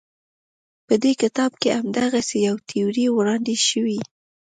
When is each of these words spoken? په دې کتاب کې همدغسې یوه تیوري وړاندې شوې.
په 0.87 0.93
دې 1.03 1.11
کتاب 1.21 1.51
کې 1.61 1.69
همدغسې 1.79 2.37
یوه 2.47 2.61
تیوري 2.69 3.05
وړاندې 3.11 3.55
شوې. 3.67 3.99